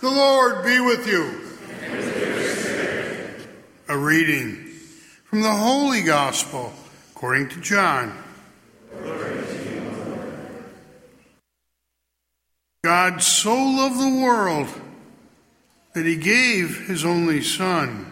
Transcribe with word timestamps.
The 0.00 0.08
Lord 0.08 0.64
be 0.64 0.78
with 0.78 1.08
you. 1.08 1.40
A 3.88 3.98
reading 3.98 4.54
from 5.24 5.42
the 5.42 5.50
Holy 5.50 6.02
Gospel 6.02 6.72
according 7.10 7.48
to 7.48 7.60
John. 7.60 8.16
God 12.84 13.20
so 13.20 13.52
loved 13.52 13.98
the 13.98 14.22
world 14.22 14.68
that 15.94 16.06
he 16.06 16.14
gave 16.14 16.86
his 16.86 17.04
only 17.04 17.42
Son, 17.42 18.06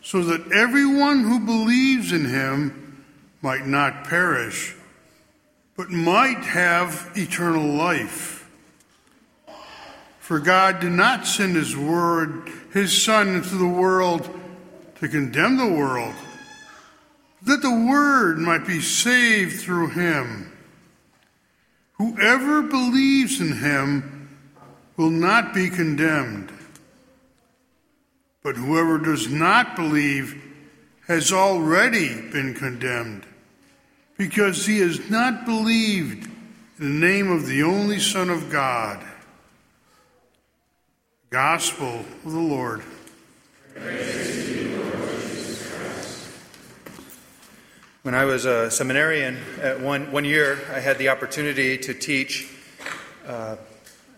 so 0.00 0.22
that 0.22 0.50
everyone 0.52 1.24
who 1.24 1.38
believes 1.38 2.12
in 2.12 2.24
him 2.24 3.04
might 3.42 3.66
not 3.66 4.04
perish, 4.04 4.74
but 5.76 5.90
might 5.90 6.44
have 6.44 7.12
eternal 7.14 7.66
life. 7.66 8.35
For 10.26 10.40
God 10.40 10.80
did 10.80 10.90
not 10.90 11.24
send 11.24 11.54
his 11.54 11.76
word, 11.76 12.50
his 12.72 13.00
Son, 13.00 13.28
into 13.28 13.54
the 13.54 13.68
world 13.68 14.28
to 14.96 15.06
condemn 15.06 15.56
the 15.56 15.72
world, 15.72 16.16
that 17.42 17.62
the 17.62 17.70
word 17.70 18.36
might 18.38 18.66
be 18.66 18.80
saved 18.80 19.60
through 19.60 19.90
him. 19.90 20.50
Whoever 21.92 22.62
believes 22.62 23.40
in 23.40 23.58
him 23.58 24.36
will 24.96 25.10
not 25.10 25.54
be 25.54 25.70
condemned. 25.70 26.50
But 28.42 28.56
whoever 28.56 28.98
does 28.98 29.28
not 29.28 29.76
believe 29.76 30.42
has 31.06 31.30
already 31.30 32.20
been 32.32 32.52
condemned, 32.52 33.24
because 34.18 34.66
he 34.66 34.80
has 34.80 35.08
not 35.08 35.46
believed 35.46 36.28
in 36.80 37.00
the 37.00 37.06
name 37.06 37.30
of 37.30 37.46
the 37.46 37.62
only 37.62 38.00
Son 38.00 38.28
of 38.28 38.50
God. 38.50 39.06
Gospel 41.30 42.04
of 42.24 42.32
the 42.32 42.38
Lord. 42.38 42.82
When 48.02 48.14
I 48.14 48.24
was 48.24 48.44
a 48.44 48.70
seminarian, 48.70 49.36
at 49.60 49.80
one, 49.80 50.12
one 50.12 50.24
year, 50.24 50.60
I 50.72 50.78
had 50.78 50.98
the 50.98 51.08
opportunity 51.08 51.78
to 51.78 51.94
teach. 51.94 52.48
Uh, 53.26 53.56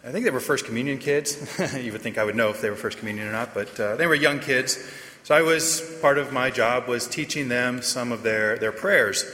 I 0.05 0.13
think 0.13 0.27
they 0.27 0.31
were 0.31 0.39
First 0.39 0.67
Communion 0.67 0.99
kids. 0.99 1.59
you 1.83 1.93
would 1.93 2.03
think 2.03 2.19
I 2.19 2.25
would 2.25 2.37
know 2.37 2.51
if 2.51 2.61
they 2.61 2.69
were 2.69 2.77
First 2.77 2.99
Communion 2.99 3.27
or 3.27 3.33
not, 3.33 3.55
but 3.55 3.81
uh, 3.81 3.97
they 3.97 4.07
were 4.07 4.15
young 4.15 4.39
kids. 4.39 4.79
So 5.23 5.35
I 5.35 5.41
was 5.41 5.81
part 6.03 6.19
of 6.19 6.31
my 6.31 6.51
job 6.51 6.89
was 6.89 7.09
teaching 7.09 7.49
them 7.49 7.81
some 7.81 8.13
of 8.13 8.23
their, 8.23 8.59
their 8.59 8.73
prayers. 8.73 9.25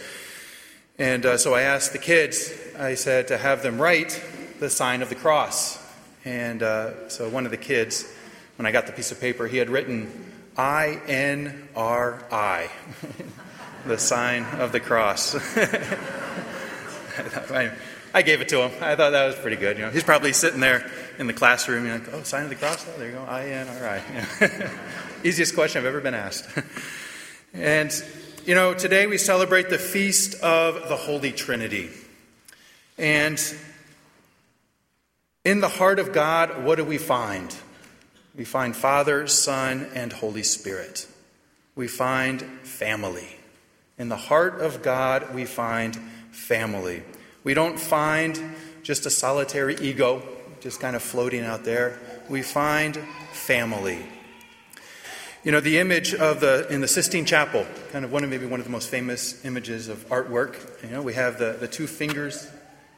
And 0.96 1.26
uh, 1.26 1.38
so 1.38 1.54
I 1.54 1.62
asked 1.62 1.92
the 1.92 1.98
kids, 1.98 2.52
I 2.78 2.94
said, 2.94 3.26
to 3.28 3.36
have 3.36 3.64
them 3.64 3.80
write 3.80 4.22
the 4.60 4.70
sign 4.70 5.02
of 5.02 5.08
the 5.08 5.16
cross. 5.16 5.83
And 6.24 6.62
uh, 6.62 7.08
so 7.08 7.28
one 7.28 7.44
of 7.44 7.50
the 7.50 7.58
kids, 7.58 8.10
when 8.56 8.66
I 8.66 8.72
got 8.72 8.86
the 8.86 8.92
piece 8.92 9.12
of 9.12 9.20
paper, 9.20 9.46
he 9.46 9.58
had 9.58 9.68
written 9.68 10.32
I 10.56 11.00
N 11.06 11.68
R 11.76 12.24
I, 12.30 12.70
the 13.86 13.98
sign 13.98 14.44
of 14.60 14.72
the 14.72 14.80
cross. 14.80 15.34
I, 18.14 18.22
gave 18.22 18.40
it 18.40 18.48
to 18.48 18.62
him. 18.62 18.70
I 18.80 18.96
thought 18.96 19.10
that 19.10 19.26
was 19.26 19.34
pretty 19.36 19.56
good. 19.56 19.76
You 19.76 19.84
know, 19.84 19.90
he's 19.90 20.04
probably 20.04 20.32
sitting 20.32 20.60
there 20.60 20.90
in 21.18 21.26
the 21.26 21.32
classroom. 21.32 21.84
You're 21.84 21.98
like, 21.98 22.14
oh, 22.14 22.22
sign 22.22 22.44
of 22.44 22.48
the 22.48 22.56
cross. 22.56 22.86
Oh, 22.88 22.98
there 22.98 23.08
you 23.08 23.14
go. 23.14 23.24
I 23.24 23.46
N 23.46 23.68
R 23.68 24.00
I. 24.40 24.70
Easiest 25.24 25.54
question 25.54 25.80
I've 25.80 25.86
ever 25.86 26.00
been 26.00 26.14
asked. 26.14 26.48
and 27.52 27.92
you 28.46 28.54
know, 28.54 28.74
today 28.74 29.06
we 29.06 29.18
celebrate 29.18 29.70
the 29.70 29.78
feast 29.78 30.40
of 30.42 30.88
the 30.88 30.96
Holy 30.96 31.32
Trinity. 31.32 31.90
And 32.96 33.42
in 35.44 35.60
the 35.60 35.68
heart 35.68 35.98
of 35.98 36.12
God, 36.12 36.64
what 36.64 36.76
do 36.76 36.84
we 36.84 36.98
find? 36.98 37.54
We 38.34 38.44
find 38.44 38.74
Father, 38.74 39.26
Son, 39.26 39.88
and 39.94 40.12
Holy 40.12 40.42
Spirit. 40.42 41.06
We 41.76 41.86
find 41.86 42.42
family. 42.62 43.36
In 43.98 44.08
the 44.08 44.16
heart 44.16 44.60
of 44.60 44.82
God, 44.82 45.34
we 45.34 45.44
find 45.44 45.96
family. 46.32 47.02
We 47.44 47.54
don't 47.54 47.78
find 47.78 48.54
just 48.82 49.06
a 49.06 49.10
solitary 49.10 49.76
ego 49.76 50.22
just 50.64 50.80
kind 50.80 50.96
of 50.96 51.02
floating 51.02 51.44
out 51.44 51.62
there. 51.64 51.98
We 52.30 52.40
find 52.40 52.96
family. 53.32 53.98
You 55.44 55.52
know, 55.52 55.60
the 55.60 55.78
image 55.78 56.14
of 56.14 56.40
the 56.40 56.66
in 56.68 56.80
the 56.80 56.88
Sistine 56.88 57.26
Chapel, 57.26 57.66
kind 57.92 58.02
of 58.02 58.10
one 58.10 58.24
of 58.24 58.30
maybe 58.30 58.46
one 58.46 58.60
of 58.60 58.64
the 58.64 58.72
most 58.72 58.88
famous 58.88 59.44
images 59.44 59.88
of 59.88 60.08
artwork. 60.08 60.56
You 60.82 60.88
know, 60.88 61.02
we 61.02 61.12
have 61.12 61.38
the, 61.38 61.58
the 61.60 61.68
two 61.68 61.86
fingers 61.86 62.48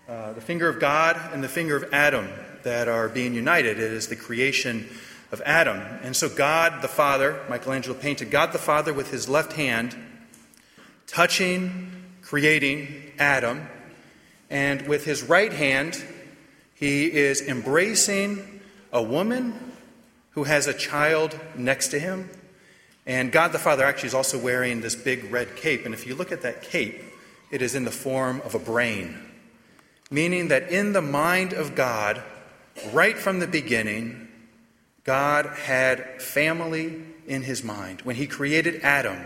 uh, 0.08 0.32
the 0.34 0.40
finger 0.40 0.68
of 0.68 0.78
God 0.78 1.20
and 1.32 1.42
the 1.42 1.48
finger 1.48 1.74
of 1.74 1.92
Adam 1.92 2.28
that 2.62 2.86
are 2.86 3.08
being 3.08 3.34
united. 3.34 3.80
It 3.80 3.92
is 3.92 4.06
the 4.06 4.14
creation 4.14 4.88
of 5.32 5.42
Adam. 5.44 5.80
And 6.02 6.14
so, 6.14 6.28
God 6.28 6.80
the 6.80 6.88
Father, 6.88 7.40
Michelangelo 7.50 7.96
painted 7.96 8.30
God 8.30 8.52
the 8.52 8.58
Father 8.58 8.94
with 8.94 9.10
his 9.10 9.28
left 9.28 9.54
hand, 9.54 9.96
touching, 11.08 11.90
creating 12.22 13.12
Adam, 13.18 13.66
and 14.48 14.86
with 14.86 15.04
his 15.04 15.24
right 15.24 15.52
hand, 15.52 16.04
he 16.74 17.12
is 17.12 17.42
embracing 17.42 18.60
a 18.92 19.02
woman 19.02 19.74
who 20.30 20.44
has 20.44 20.68
a 20.68 20.74
child 20.74 21.36
next 21.56 21.88
to 21.88 21.98
him. 21.98 22.30
And 23.06 23.32
God 23.32 23.50
the 23.50 23.58
Father 23.58 23.84
actually 23.84 24.08
is 24.08 24.14
also 24.14 24.38
wearing 24.38 24.82
this 24.82 24.94
big 24.94 25.32
red 25.32 25.56
cape. 25.56 25.84
And 25.84 25.94
if 25.94 26.06
you 26.06 26.14
look 26.14 26.30
at 26.30 26.42
that 26.42 26.62
cape, 26.62 27.02
it 27.50 27.60
is 27.60 27.74
in 27.74 27.84
the 27.84 27.90
form 27.90 28.40
of 28.44 28.54
a 28.54 28.60
brain 28.60 29.25
meaning 30.10 30.48
that 30.48 30.70
in 30.70 30.92
the 30.92 31.02
mind 31.02 31.52
of 31.52 31.74
God, 31.74 32.22
right 32.92 33.16
from 33.16 33.38
the 33.38 33.46
beginning, 33.46 34.28
God 35.04 35.46
had 35.46 36.20
family 36.22 37.02
in 37.26 37.42
his 37.42 37.62
mind. 37.62 38.02
When 38.02 38.16
he 38.16 38.26
created 38.26 38.82
Adam, 38.82 39.18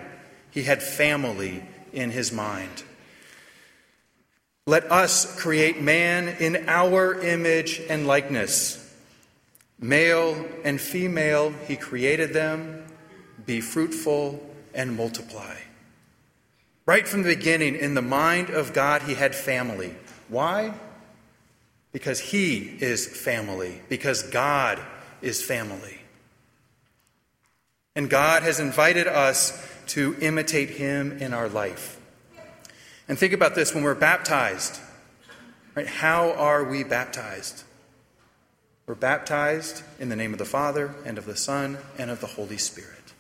he 0.51 0.63
had 0.63 0.83
family 0.83 1.63
in 1.93 2.11
his 2.11 2.33
mind. 2.33 2.83
Let 4.67 4.91
us 4.91 5.41
create 5.41 5.81
man 5.81 6.29
in 6.39 6.69
our 6.69 7.21
image 7.21 7.81
and 7.89 8.07
likeness. 8.07 8.77
Male 9.79 10.47
and 10.65 10.81
female, 10.81 11.53
he 11.67 11.77
created 11.77 12.33
them. 12.33 12.85
Be 13.47 13.61
fruitful 13.61 14.39
and 14.75 14.97
multiply. 14.97 15.57
Right 16.87 17.09
from 17.09 17.23
the 17.23 17.35
beginning, 17.35 17.77
in 17.77 17.95
the 17.95 18.03
mind 18.03 18.51
of 18.51 18.73
God, 18.73 19.03
he 19.03 19.15
had 19.15 19.35
family. 19.35 19.95
Why? 20.31 20.73
Because 21.93 22.21
He 22.21 22.59
is 22.81 23.07
family, 23.07 23.83
because 23.89 24.23
God 24.23 24.81
is 25.21 25.43
family. 25.43 25.99
And 27.95 28.09
God 28.09 28.43
has 28.43 28.61
invited 28.61 29.07
us 29.07 29.67
to 29.89 30.17
imitate 30.21 30.71
Him 30.71 31.19
in 31.19 31.35
our 31.35 31.49
life. 31.49 32.01
And 33.09 33.19
think 33.19 33.33
about 33.33 33.57
this 33.57 33.75
when 33.75 33.83
we're 33.83 33.97
baptized. 33.97 34.79
Right? 35.75 35.89
How 35.89 36.33
are 36.33 36.65
we 36.65 36.85
baptized? 36.85 37.65
We're 38.87 38.95
baptized 38.95 39.83
in 39.99 40.09
the 40.09 40.17
name 40.17 40.33
of 40.33 40.39
the 40.39 40.45
Father, 40.45 40.95
and 41.05 41.19
of 41.19 41.27
the 41.27 41.37
Son, 41.37 41.79
and 41.99 42.11
of 42.11 42.21
the 42.21 42.27
Holy 42.27 42.57
Spirit. 42.57 43.13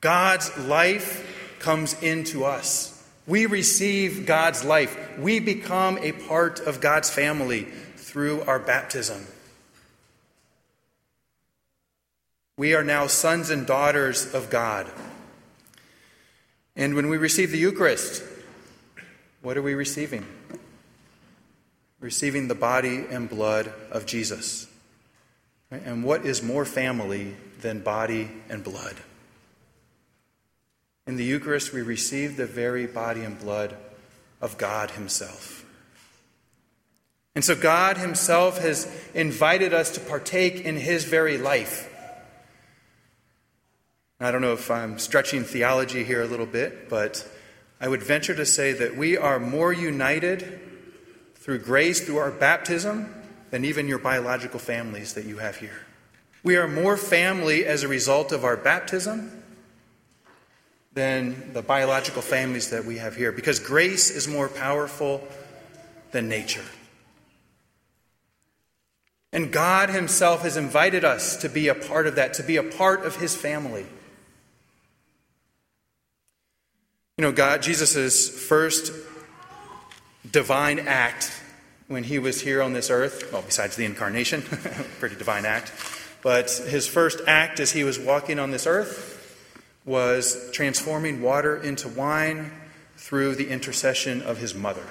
God's 0.00 0.56
life 0.56 1.58
comes 1.58 2.00
into 2.02 2.44
us. 2.44 2.95
We 3.26 3.46
receive 3.46 4.26
God's 4.26 4.64
life. 4.64 5.18
We 5.18 5.40
become 5.40 5.98
a 5.98 6.12
part 6.12 6.60
of 6.60 6.80
God's 6.80 7.10
family 7.10 7.64
through 7.96 8.42
our 8.42 8.58
baptism. 8.58 9.26
We 12.56 12.74
are 12.74 12.84
now 12.84 13.06
sons 13.08 13.50
and 13.50 13.66
daughters 13.66 14.32
of 14.32 14.48
God. 14.48 14.90
And 16.76 16.94
when 16.94 17.08
we 17.08 17.16
receive 17.16 17.50
the 17.50 17.58
Eucharist, 17.58 18.22
what 19.42 19.56
are 19.56 19.62
we 19.62 19.74
receiving? 19.74 20.24
Receiving 22.00 22.48
the 22.48 22.54
body 22.54 23.04
and 23.10 23.28
blood 23.28 23.72
of 23.90 24.06
Jesus. 24.06 24.68
And 25.70 26.04
what 26.04 26.24
is 26.24 26.42
more 26.42 26.64
family 26.64 27.34
than 27.60 27.80
body 27.80 28.30
and 28.48 28.62
blood? 28.62 28.96
In 31.06 31.16
the 31.16 31.24
Eucharist, 31.24 31.72
we 31.72 31.82
receive 31.82 32.36
the 32.36 32.46
very 32.46 32.86
body 32.86 33.22
and 33.22 33.38
blood 33.38 33.76
of 34.40 34.58
God 34.58 34.92
Himself. 34.92 35.64
And 37.34 37.44
so, 37.44 37.54
God 37.54 37.98
Himself 37.98 38.58
has 38.58 38.90
invited 39.14 39.72
us 39.72 39.90
to 39.92 40.00
partake 40.00 40.62
in 40.62 40.76
His 40.76 41.04
very 41.04 41.38
life. 41.38 41.92
I 44.18 44.30
don't 44.30 44.40
know 44.40 44.54
if 44.54 44.70
I'm 44.70 44.98
stretching 44.98 45.44
theology 45.44 46.02
here 46.02 46.22
a 46.22 46.26
little 46.26 46.46
bit, 46.46 46.88
but 46.88 47.28
I 47.80 47.88
would 47.88 48.02
venture 48.02 48.34
to 48.34 48.46
say 48.46 48.72
that 48.72 48.96
we 48.96 49.16
are 49.16 49.38
more 49.38 49.72
united 49.72 50.60
through 51.34 51.58
grace, 51.58 52.00
through 52.00 52.16
our 52.16 52.30
baptism, 52.30 53.14
than 53.50 53.64
even 53.64 53.86
your 53.86 53.98
biological 53.98 54.58
families 54.58 55.14
that 55.14 55.26
you 55.26 55.38
have 55.38 55.56
here. 55.56 55.86
We 56.42 56.56
are 56.56 56.66
more 56.66 56.96
family 56.96 57.64
as 57.64 57.82
a 57.82 57.88
result 57.88 58.32
of 58.32 58.44
our 58.44 58.56
baptism 58.56 59.42
than 60.96 61.52
the 61.52 61.60
biological 61.60 62.22
families 62.22 62.70
that 62.70 62.86
we 62.86 62.96
have 62.96 63.14
here 63.14 63.30
because 63.30 63.58
grace 63.58 64.10
is 64.10 64.26
more 64.26 64.48
powerful 64.48 65.22
than 66.10 66.26
nature. 66.26 66.64
And 69.30 69.52
God 69.52 69.90
Himself 69.90 70.40
has 70.40 70.56
invited 70.56 71.04
us 71.04 71.36
to 71.42 71.50
be 71.50 71.68
a 71.68 71.74
part 71.74 72.06
of 72.06 72.14
that, 72.14 72.32
to 72.34 72.42
be 72.42 72.56
a 72.56 72.62
part 72.62 73.04
of 73.04 73.16
His 73.16 73.36
family. 73.36 73.84
You 77.18 77.22
know, 77.22 77.32
God, 77.32 77.60
Jesus' 77.60 78.30
first 78.30 78.90
divine 80.32 80.78
act 80.78 81.30
when 81.88 82.04
he 82.04 82.18
was 82.18 82.40
here 82.40 82.62
on 82.62 82.72
this 82.72 82.90
earth, 82.90 83.30
well, 83.32 83.42
besides 83.42 83.76
the 83.76 83.84
incarnation, 83.84 84.42
pretty 84.98 85.14
divine 85.16 85.44
act, 85.44 85.72
but 86.22 86.50
his 86.50 86.86
first 86.86 87.20
act 87.26 87.60
as 87.60 87.72
he 87.72 87.84
was 87.84 87.98
walking 87.98 88.38
on 88.38 88.50
this 88.50 88.66
earth 88.66 89.15
was 89.86 90.50
transforming 90.52 91.22
water 91.22 91.56
into 91.56 91.88
wine 91.88 92.50
through 92.96 93.36
the 93.36 93.48
intercession 93.48 94.20
of 94.20 94.38
his 94.38 94.54
mother. 94.54 94.86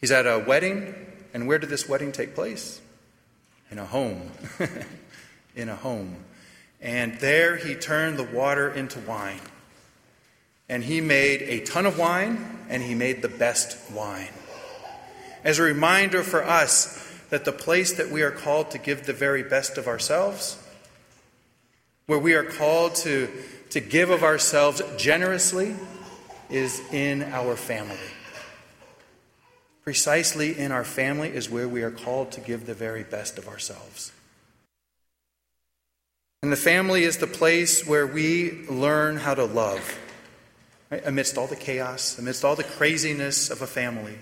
He's 0.00 0.10
at 0.10 0.26
a 0.26 0.44
wedding, 0.44 0.94
and 1.32 1.46
where 1.46 1.58
did 1.58 1.70
this 1.70 1.88
wedding 1.88 2.12
take 2.12 2.34
place? 2.34 2.80
In 3.70 3.78
a 3.78 3.86
home. 3.86 4.30
in 5.56 5.68
a 5.68 5.76
home. 5.76 6.16
And 6.80 7.18
there 7.20 7.56
he 7.56 7.74
turned 7.74 8.18
the 8.18 8.24
water 8.24 8.70
into 8.70 8.98
wine. 8.98 9.40
And 10.68 10.84
he 10.84 11.00
made 11.00 11.42
a 11.42 11.60
ton 11.60 11.86
of 11.86 11.98
wine, 11.98 12.66
and 12.68 12.82
he 12.82 12.94
made 12.94 13.22
the 13.22 13.28
best 13.28 13.90
wine. 13.92 14.32
As 15.44 15.58
a 15.58 15.62
reminder 15.62 16.22
for 16.22 16.42
us 16.42 17.00
that 17.30 17.44
the 17.44 17.52
place 17.52 17.92
that 17.94 18.10
we 18.10 18.22
are 18.22 18.30
called 18.30 18.70
to 18.72 18.78
give 18.78 19.06
the 19.06 19.12
very 19.12 19.42
best 19.42 19.78
of 19.78 19.86
ourselves, 19.86 20.58
where 22.06 22.18
we 22.18 22.34
are 22.34 22.44
called 22.44 22.94
to, 22.96 23.28
to 23.70 23.80
give 23.80 24.10
of 24.10 24.22
ourselves 24.22 24.82
generously, 24.96 25.74
is 26.50 26.80
in 26.92 27.22
our 27.22 27.56
family. 27.56 27.96
Precisely 29.82 30.58
in 30.58 30.72
our 30.72 30.84
family 30.84 31.28
is 31.28 31.50
where 31.50 31.68
we 31.68 31.82
are 31.82 31.90
called 31.90 32.32
to 32.32 32.40
give 32.40 32.66
the 32.66 32.74
very 32.74 33.02
best 33.02 33.38
of 33.38 33.48
ourselves. 33.48 34.12
And 36.42 36.52
the 36.52 36.56
family 36.56 37.04
is 37.04 37.18
the 37.18 37.26
place 37.26 37.86
where 37.86 38.06
we 38.06 38.66
learn 38.68 39.16
how 39.16 39.34
to 39.34 39.44
love 39.44 39.98
right? 40.90 41.02
amidst 41.06 41.38
all 41.38 41.46
the 41.46 41.56
chaos, 41.56 42.18
amidst 42.18 42.44
all 42.44 42.56
the 42.56 42.64
craziness 42.64 43.50
of 43.50 43.62
a 43.62 43.66
family. 43.66 44.18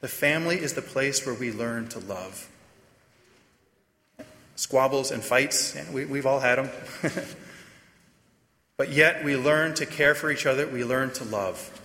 The 0.00 0.08
family 0.08 0.56
is 0.56 0.74
the 0.74 0.82
place 0.82 1.26
where 1.26 1.34
we 1.34 1.52
learn 1.52 1.88
to 1.88 1.98
love. 1.98 2.48
Squabbles 4.60 5.10
and 5.10 5.24
fights, 5.24 5.74
we, 5.90 6.04
we've 6.04 6.26
all 6.26 6.38
had 6.38 6.56
them. 6.56 6.70
but 8.76 8.92
yet 8.92 9.24
we 9.24 9.34
learn 9.34 9.72
to 9.76 9.86
care 9.86 10.14
for 10.14 10.30
each 10.30 10.44
other, 10.44 10.66
we 10.66 10.84
learn 10.84 11.10
to 11.12 11.24
love. 11.24 11.80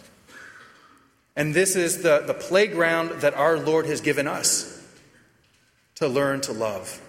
And 1.37 1.53
this 1.53 1.77
is 1.77 2.03
the, 2.03 2.25
the 2.27 2.33
playground 2.33 3.21
that 3.21 3.33
our 3.33 3.57
Lord 3.57 3.85
has 3.85 4.01
given 4.01 4.27
us 4.27 4.85
to 5.95 6.09
learn 6.09 6.41
to 6.41 6.51
love. 6.51 7.01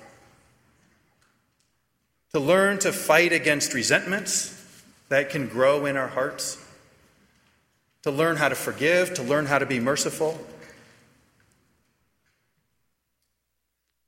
To 2.32 2.38
learn 2.38 2.78
to 2.78 2.92
fight 2.92 3.32
against 3.32 3.74
resentments 3.74 4.54
that 5.08 5.30
can 5.30 5.48
grow 5.48 5.84
in 5.84 5.96
our 5.96 6.06
hearts. 6.06 6.64
To 8.04 8.12
learn 8.12 8.36
how 8.36 8.50
to 8.50 8.54
forgive, 8.54 9.14
to 9.14 9.24
learn 9.24 9.46
how 9.46 9.58
to 9.58 9.66
be 9.66 9.80
merciful. 9.80 10.38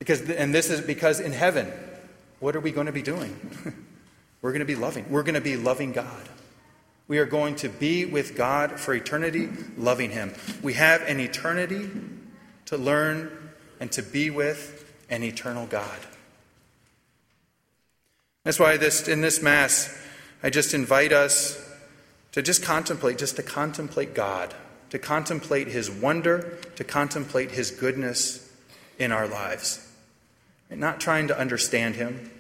Because, 0.08 0.31
and 0.31 0.55
this 0.55 0.70
is 0.70 0.81
because 0.81 1.20
in 1.20 1.32
heaven, 1.32 1.70
what 2.40 2.56
are 2.56 2.60
we 2.60 2.72
going 2.72 2.87
to 2.87 2.93
be 2.93 3.02
doing? 3.02 3.37
We're 4.40 4.52
going 4.52 4.60
to 4.60 4.64
be 4.64 4.75
loving. 4.75 5.05
We're 5.10 5.22
going 5.22 5.34
to 5.34 5.43
be 5.43 5.58
loving 5.58 5.93
God. 5.93 6.31
We 7.08 7.19
are 7.19 7.26
going 7.26 7.56
to 7.56 7.69
be 7.69 8.06
with 8.06 8.34
God 8.34 8.81
for 8.81 8.94
eternity, 8.94 9.50
loving 9.76 10.10
Him. 10.10 10.32
We 10.62 10.72
have 10.75 11.02
an 11.02 11.20
eternity 11.20 11.90
to 12.64 12.78
learn 12.78 13.50
and 13.81 13.93
to 13.93 14.02
be 14.02 14.31
with 14.31 14.90
an 15.10 15.22
eternal 15.22 15.66
God. 15.66 15.99
That's 18.44 18.58
why 18.58 18.78
this, 18.78 19.08
in 19.08 19.20
this 19.20 19.43
Mass, 19.43 19.94
I 20.43 20.49
just 20.49 20.72
invite 20.72 21.12
us 21.12 21.62
to 22.32 22.40
just 22.40 22.62
contemplate, 22.62 23.19
just 23.19 23.37
to 23.37 23.43
contemplate 23.43 24.14
God, 24.14 24.55
to 24.88 24.99
contemplate 24.99 25.69
His 25.69 25.90
wonder, 25.90 26.58
to 26.76 26.84
contemplate 26.84 27.50
His 27.50 27.70
goodness 27.70 28.50
in 28.99 29.12
our 29.12 29.28
lives 29.28 29.84
not 30.76 31.00
trying 31.00 31.29
to 31.29 31.38
understand 31.38 31.94
him. 31.94 32.31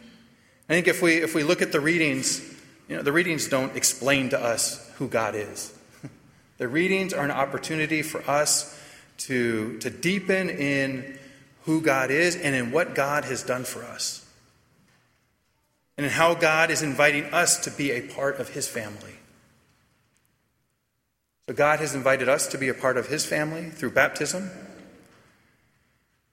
I 0.68 0.74
think 0.74 0.86
if 0.86 1.00
we, 1.00 1.14
if 1.14 1.34
we 1.34 1.42
look 1.42 1.62
at 1.62 1.72
the 1.72 1.80
readings, 1.80 2.40
you 2.88 2.96
know, 2.96 3.02
the 3.02 3.12
readings 3.12 3.48
don't 3.48 3.74
explain 3.76 4.30
to 4.30 4.40
us 4.40 4.90
who 4.96 5.08
God 5.08 5.34
is. 5.34 5.72
the 6.58 6.68
readings 6.68 7.14
are 7.14 7.24
an 7.24 7.30
opportunity 7.30 8.02
for 8.02 8.22
us 8.30 8.78
to, 9.18 9.78
to 9.78 9.90
deepen 9.90 10.50
in 10.50 11.18
who 11.62 11.80
God 11.80 12.10
is 12.10 12.36
and 12.36 12.54
in 12.54 12.70
what 12.70 12.94
God 12.94 13.24
has 13.24 13.42
done 13.42 13.64
for 13.64 13.82
us. 13.82 14.24
And 15.96 16.06
in 16.06 16.12
how 16.12 16.34
God 16.34 16.70
is 16.70 16.82
inviting 16.82 17.24
us 17.26 17.64
to 17.64 17.70
be 17.70 17.90
a 17.90 18.02
part 18.02 18.38
of 18.38 18.50
His 18.50 18.68
family. 18.68 19.14
So, 21.48 21.54
God 21.54 21.80
has 21.80 21.94
invited 21.94 22.28
us 22.28 22.46
to 22.48 22.58
be 22.58 22.68
a 22.68 22.74
part 22.74 22.96
of 22.96 23.08
His 23.08 23.26
family 23.26 23.70
through 23.70 23.90
baptism. 23.90 24.50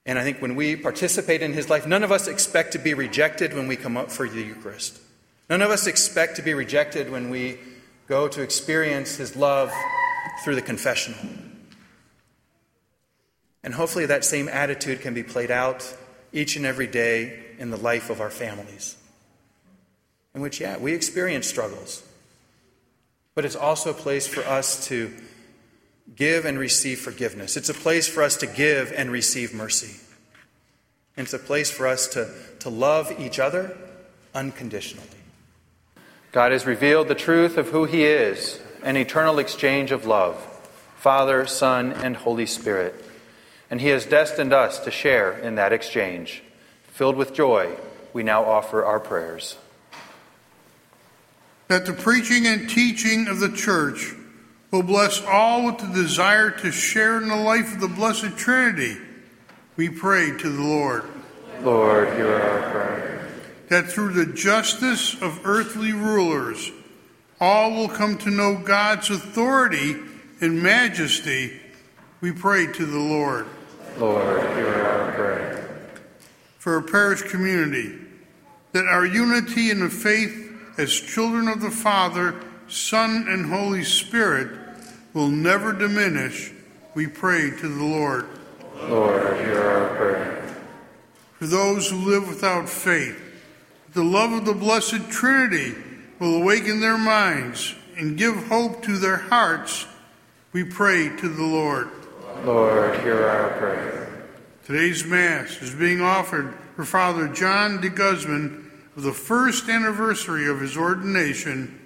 And 0.06 0.20
I 0.20 0.24
think 0.24 0.42
when 0.42 0.56
we 0.56 0.76
participate 0.76 1.42
in 1.42 1.54
his 1.54 1.70
life, 1.70 1.88
none 1.88 2.04
of 2.04 2.12
us 2.12 2.28
expect 2.28 2.74
to 2.74 2.80
be 2.80 2.94
rejected 2.94 3.54
when 3.54 3.68
we 3.68 3.76
come 3.76 3.98
up 3.98 4.12
for 4.12 4.30
the 4.30 4.42
Eucharist. 4.42 5.00
None 5.50 5.62
of 5.62 5.72
us 5.72 5.88
expect 5.88 6.36
to 6.36 6.42
be 6.42 6.54
rejected 6.54 7.12
when 7.12 7.30
we 7.30 7.60
go 8.08 8.28
to 8.28 8.42
experience 8.42 9.16
his 9.16 9.36
love 9.36 9.72
through 10.44 10.56
the 10.56 10.62
confessional. 10.62 11.20
And 13.64 13.74
hopefully, 13.74 14.06
that 14.06 14.24
same 14.24 14.48
attitude 14.48 15.02
can 15.02 15.16
be 15.16 15.24
played 15.24 15.50
out 15.50 15.92
each 16.32 16.56
and 16.56 16.68
every 16.68 16.86
day 16.86 17.40
in 17.58 17.72
the 17.72 17.78
life 17.78 18.12
of 18.12 18.22
our 18.22 18.30
families. 18.30 18.96
In 20.36 20.42
which, 20.42 20.60
yeah, 20.60 20.78
we 20.78 20.94
experience 20.94 21.48
struggles, 21.48 22.04
but 23.34 23.44
it's 23.44 23.56
also 23.56 23.90
a 23.90 23.94
place 23.94 24.28
for 24.28 24.42
us 24.42 24.86
to 24.88 25.12
give 26.14 26.46
and 26.46 26.60
receive 26.60 27.00
forgiveness. 27.00 27.58
It's 27.58 27.70
a 27.70 27.74
place 27.74 28.08
for 28.08 28.22
us 28.22 28.38
to 28.38 28.48
give 28.48 28.94
and 28.96 29.12
receive 29.12 29.54
mercy. 29.54 30.00
And 31.18 31.26
it's 31.26 31.34
a 31.34 31.40
place 31.40 31.72
for 31.72 31.88
us 31.88 32.08
to, 32.10 32.30
to 32.60 32.70
love 32.70 33.14
each 33.20 33.40
other 33.40 33.76
unconditionally. 34.34 35.08
God 36.32 36.52
has 36.52 36.66
revealed 36.66 37.08
the 37.08 37.16
truth 37.16 37.58
of 37.58 37.70
who 37.70 37.86
He 37.86 38.04
is, 38.04 38.60
an 38.84 38.98
eternal 38.98 39.40
exchange 39.40 39.92
of 39.92 40.06
love 40.06 40.36
Father, 40.98 41.46
Son, 41.46 41.92
and 41.92 42.16
Holy 42.16 42.46
Spirit. 42.46 43.06
And 43.70 43.80
He 43.80 43.90
has 43.90 44.06
destined 44.06 44.54
us 44.54 44.80
to 44.80 44.92
share 44.92 45.32
in 45.38 45.56
that 45.56 45.72
exchange. 45.72 46.44
Filled 46.88 47.16
with 47.16 47.34
joy, 47.34 47.76
we 48.14 48.24
now 48.24 48.44
offer 48.44 48.84
our 48.84 49.00
prayers. 49.00 49.58
That 51.68 51.86
the 51.86 51.94
preaching 51.94 52.48
and 52.48 52.70
teaching 52.70 53.28
of 53.28 53.40
the 53.40 53.52
church 53.52 54.14
will 54.76 54.84
bless 54.84 55.24
all 55.24 55.66
with 55.66 55.78
the 55.78 55.88
desire 55.88 56.52
to 56.52 56.70
share 56.70 57.22
in 57.22 57.30
the 57.30 57.36
life 57.36 57.74
of 57.74 57.80
the 57.80 57.88
Blessed 57.88 58.36
Trinity. 58.36 58.98
We 59.78 59.88
pray 59.88 60.38
to 60.38 60.50
the 60.50 60.62
Lord. 60.62 61.06
Lord, 61.62 62.14
hear 62.18 62.34
our 62.34 62.72
prayer. 62.72 63.28
That 63.70 63.88
through 63.88 64.12
the 64.12 64.34
justice 64.34 65.14
of 65.22 65.46
earthly 65.46 65.94
rulers, 65.94 66.74
all 67.40 67.72
will 67.72 67.88
come 67.88 68.18
to 68.18 68.30
know 68.30 68.58
God's 68.58 69.10
authority 69.10 69.96
and 70.42 70.62
majesty. 70.62 71.58
We 72.20 72.34
pray 72.34 72.68
to 72.74 72.86
the 72.86 73.00
Lord. 73.00 73.48
Lord, 73.98 74.42
hear 74.58 74.84
our 74.84 75.12
prayer. 75.14 75.90
For 76.60 76.76
a 76.76 76.84
parish 76.84 77.22
community, 77.22 77.98
that 78.74 78.88
our 78.88 79.06
unity 79.06 79.72
in 79.72 79.80
the 79.80 79.90
faith 79.90 80.52
as 80.78 80.94
children 80.94 81.48
of 81.48 81.62
the 81.62 81.72
Father 81.72 82.36
Son, 82.68 83.28
and 83.30 83.46
Holy 83.46 83.86
Spirit 83.86 84.65
will 85.16 85.30
never 85.30 85.72
diminish, 85.72 86.52
we 86.94 87.08
pray 87.08 87.50
to 87.50 87.68
the 87.70 87.84
Lord. 87.84 88.28
Lord, 88.84 89.38
hear 89.38 89.62
our 89.62 89.96
prayer. 89.96 90.56
For 91.40 91.48
those 91.48 91.90
who 91.90 91.96
live 91.96 92.28
without 92.28 92.68
faith, 92.68 93.18
the 93.94 94.04
love 94.04 94.34
of 94.34 94.46
the 94.46 94.54
Blessed 94.54 95.10
Trinity 95.10 95.74
will 96.20 96.36
awaken 96.36 96.82
their 96.82 96.98
minds 96.98 97.76
and 97.98 98.18
give 98.18 98.48
hope 98.48 98.84
to 98.84 98.98
their 98.98 99.16
hearts, 99.16 99.88
we 100.52 100.66
pray 100.66 101.16
to 101.16 101.30
the 101.30 101.44
Lord. 101.44 101.90
Lord, 102.44 103.00
hear 103.00 103.26
our 103.26 103.58
prayer. 103.58 104.28
Today's 104.66 105.06
Mass 105.06 105.62
is 105.62 105.74
being 105.74 106.02
offered 106.02 106.54
for 106.76 106.84
Father 106.84 107.30
John 107.30 107.80
de 107.80 107.90
Guzman 107.90 108.70
of 108.98 109.04
the 109.04 109.14
first 109.14 109.70
anniversary 109.70 110.50
of 110.50 110.60
his 110.60 110.76
ordination 110.76 111.80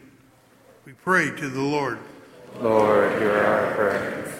we 0.83 0.93
pray 0.93 1.29
to 1.29 1.47
the 1.47 1.61
Lord. 1.61 1.99
Lord, 2.61 3.19
hear 3.19 3.37
our 3.37 3.75
prayer. 3.75 4.33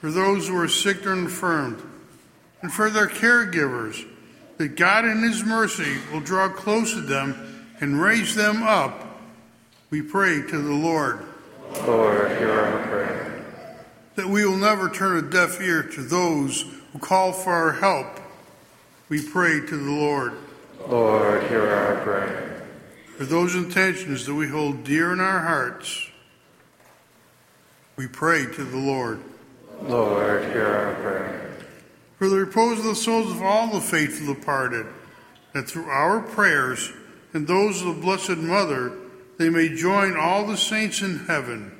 For 0.00 0.10
those 0.10 0.48
who 0.48 0.56
are 0.58 0.68
sick 0.68 1.06
or 1.06 1.12
infirmed, 1.12 1.82
and 2.62 2.72
for 2.72 2.90
their 2.90 3.06
caregivers, 3.06 4.06
that 4.58 4.76
God 4.76 5.04
in 5.04 5.22
His 5.22 5.44
mercy 5.44 5.98
will 6.12 6.20
draw 6.20 6.48
close 6.48 6.92
to 6.92 7.00
them 7.00 7.74
and 7.80 8.00
raise 8.00 8.34
them 8.34 8.62
up, 8.62 9.06
we 9.90 10.02
pray 10.02 10.42
to 10.42 10.62
the 10.62 10.74
Lord. 10.74 11.24
Lord, 11.86 12.38
hear 12.38 12.52
our 12.52 12.86
prayer. 12.86 13.44
That 14.16 14.28
we 14.28 14.44
will 14.44 14.56
never 14.56 14.88
turn 14.88 15.16
a 15.16 15.28
deaf 15.28 15.60
ear 15.60 15.82
to 15.82 16.02
those 16.02 16.64
who 16.92 16.98
call 16.98 17.32
for 17.32 17.52
our 17.52 17.72
help, 17.72 18.20
we 19.08 19.22
pray 19.22 19.60
to 19.60 19.76
the 19.76 19.90
Lord. 19.90 20.34
Lord, 20.88 21.42
hear 21.48 21.68
our 21.68 22.02
prayer. 22.02 22.66
For 23.16 23.24
those 23.24 23.54
intentions 23.54 24.26
that 24.26 24.34
we 24.34 24.48
hold 24.48 24.84
dear 24.84 25.12
in 25.12 25.20
our 25.20 25.40
hearts, 25.40 26.09
we 28.00 28.06
pray 28.06 28.46
to 28.46 28.64
the 28.64 28.78
Lord. 28.78 29.20
Lord, 29.82 30.42
hear 30.44 30.64
our 30.64 30.94
prayer. 30.94 31.50
For 32.16 32.30
the 32.30 32.36
repose 32.36 32.78
of 32.78 32.86
the 32.86 32.94
souls 32.94 33.30
of 33.30 33.42
all 33.42 33.70
the 33.70 33.80
faithful 33.82 34.32
departed, 34.34 34.86
that 35.52 35.68
through 35.68 35.84
our 35.84 36.20
prayers 36.20 36.94
and 37.34 37.46
those 37.46 37.82
of 37.82 37.88
the 37.88 38.00
Blessed 38.00 38.38
Mother, 38.38 38.92
they 39.36 39.50
may 39.50 39.68
join 39.68 40.16
all 40.16 40.46
the 40.46 40.56
saints 40.56 41.02
in 41.02 41.26
heaven. 41.26 41.78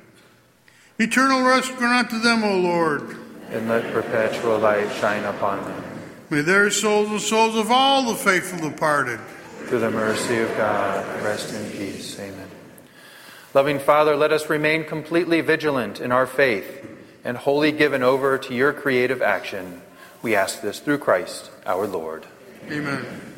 Eternal 0.99 1.41
rest 1.41 1.75
grant 1.77 2.13
unto 2.13 2.23
them, 2.23 2.43
O 2.43 2.55
Lord. 2.55 3.17
And 3.49 3.67
let 3.67 3.91
perpetual 3.91 4.59
light 4.59 4.93
shine 4.97 5.23
upon 5.23 5.63
them. 5.63 5.83
May 6.29 6.41
their 6.41 6.69
souls 6.69 7.09
and 7.09 7.19
souls 7.19 7.55
of 7.55 7.71
all 7.71 8.03
the 8.03 8.15
faithful 8.15 8.69
departed 8.69 9.19
Through 9.65 9.79
the 9.79 9.89
mercy 9.89 10.37
of 10.37 10.55
God, 10.55 11.03
rest 11.23 11.51
in 11.55 11.67
peace. 11.71 12.19
Amen. 12.19 12.50
Loving 13.53 13.79
Father, 13.79 14.15
let 14.15 14.31
us 14.31 14.49
remain 14.49 14.85
completely 14.85 15.41
vigilant 15.41 15.99
in 15.99 16.11
our 16.11 16.25
faith 16.25 16.87
and 17.25 17.35
wholly 17.35 17.73
given 17.73 18.01
over 18.01 18.37
to 18.37 18.55
your 18.55 18.71
creative 18.71 19.21
action. 19.21 19.81
We 20.21 20.35
ask 20.35 20.61
this 20.61 20.79
through 20.79 20.99
Christ 20.99 21.51
our 21.65 21.85
Lord. 21.85 22.25
Amen. 22.69 23.30